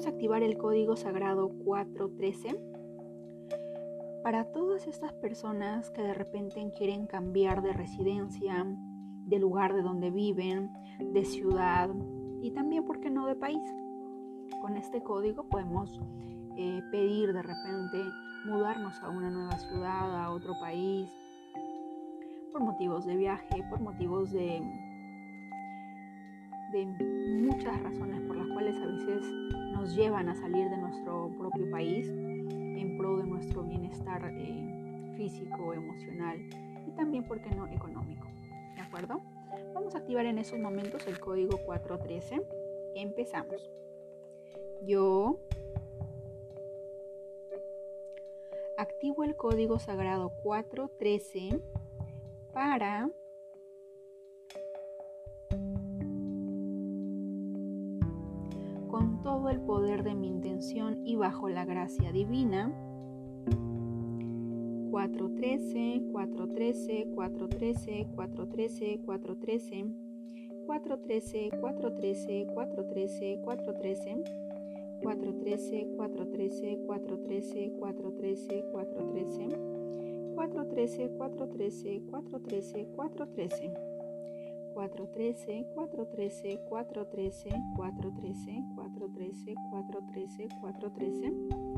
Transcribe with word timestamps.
activar 0.00 0.42
el 0.42 0.56
código 0.56 0.96
sagrado 0.96 1.50
413 1.64 2.58
para 4.22 4.50
todas 4.52 4.86
estas 4.86 5.12
personas 5.12 5.90
que 5.90 6.02
de 6.02 6.14
repente 6.14 6.72
quieren 6.76 7.06
cambiar 7.06 7.62
de 7.62 7.72
residencia, 7.72 8.66
de 9.26 9.38
lugar 9.38 9.74
de 9.74 9.82
donde 9.82 10.10
viven, 10.10 10.70
de 11.12 11.24
ciudad 11.24 11.90
y 12.40 12.52
también, 12.52 12.84
¿por 12.84 13.00
qué 13.00 13.10
no?, 13.10 13.26
de 13.26 13.34
país. 13.34 13.62
Con 14.60 14.76
este 14.76 15.02
código 15.02 15.44
podemos 15.48 16.00
eh, 16.56 16.82
pedir 16.90 17.32
de 17.32 17.42
repente 17.42 17.98
mudarnos 18.46 18.98
a 19.02 19.10
una 19.10 19.30
nueva 19.30 19.58
ciudad, 19.58 20.24
a 20.24 20.30
otro 20.30 20.54
país, 20.58 21.08
por 22.50 22.62
motivos 22.62 23.04
de 23.04 23.16
viaje, 23.16 23.62
por 23.68 23.80
motivos 23.80 24.32
de, 24.32 24.62
de 26.72 26.86
muchas 27.40 27.80
razones 27.82 28.21
a 28.76 28.86
veces 28.86 29.22
nos 29.72 29.94
llevan 29.94 30.28
a 30.28 30.34
salir 30.34 30.68
de 30.68 30.76
nuestro 30.76 31.30
propio 31.38 31.70
país 31.70 32.08
en 32.08 32.96
pro 32.98 33.18
de 33.18 33.24
nuestro 33.24 33.62
bienestar 33.62 34.22
eh, 34.34 35.14
físico, 35.16 35.74
emocional 35.74 36.38
y 36.86 36.90
también, 36.92 37.24
¿por 37.24 37.40
qué 37.40 37.50
no?, 37.54 37.66
económico. 37.68 38.26
¿De 38.74 38.80
acuerdo? 38.80 39.20
Vamos 39.74 39.94
a 39.94 39.98
activar 39.98 40.26
en 40.26 40.38
esos 40.38 40.58
momentos 40.58 41.06
el 41.06 41.18
código 41.20 41.58
413. 41.64 42.42
Empezamos. 42.94 43.70
Yo 44.84 45.38
activo 48.76 49.24
el 49.24 49.36
código 49.36 49.78
sagrado 49.78 50.32
413 50.42 51.60
para 52.52 53.10
con 59.02 59.20
todo 59.20 59.50
el 59.50 59.60
poder 59.60 60.04
de 60.04 60.14
mi 60.14 60.28
intención 60.28 61.04
y 61.04 61.16
bajo 61.16 61.48
la 61.48 61.64
gracia 61.64 62.12
divina 62.12 62.72
413 64.92 66.04
413 66.12 67.08
413 67.12 68.06
413 68.14 69.00
413 69.04 69.90
413 70.66 71.50
413 71.50 71.50
413 71.50 72.46
413 75.02 75.02
413 75.02 76.78
413 76.86 76.86
413 76.86 77.66
413 77.76 78.62
413 78.72 79.82
413, 80.32 81.10
413, 81.18 82.00
413, 82.10 82.86
413. 82.96 83.91
413, 84.74 85.66
413, 85.74 86.58
413, 86.68 87.52
413, 87.76 88.64
413, 88.74 89.54
413, 89.70 90.48
413. 90.60 91.72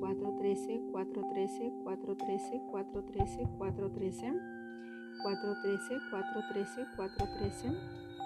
413, 0.00 0.80
413, 0.92 1.72
413, 1.84 2.60
413, 2.72 3.46
413. 3.58 4.40
413, 5.22 6.00
413, 6.10 6.86
413. 6.96 7.76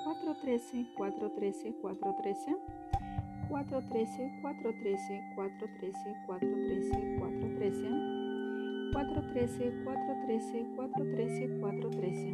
413, 0.04 0.86
413, 0.96 1.74
413. 1.82 2.56
413, 3.48 4.30
413, 4.40 5.22
413, 5.34 6.14
413, 6.26 7.18
413. 7.18 8.24
413, 8.94 9.72
413, 9.84 10.76
413, 10.76 11.60
413. 11.60 12.33